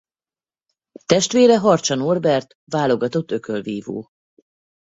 [1.05, 4.09] Testvére Harcsa Norbert válogatott ökölvívó.